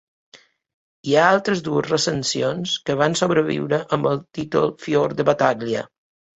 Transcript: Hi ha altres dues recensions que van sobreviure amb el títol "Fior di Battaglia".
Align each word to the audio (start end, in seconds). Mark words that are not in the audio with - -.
Hi 1.09 1.13
ha 1.19 1.25
altres 1.33 1.61
dues 1.67 1.89
recensions 1.91 2.75
que 2.89 2.97
van 3.03 3.19
sobreviure 3.21 3.81
amb 3.99 4.11
el 4.15 4.21
títol 4.41 4.77
"Fior 4.89 5.19
di 5.23 5.31
Battaglia". 5.33 5.89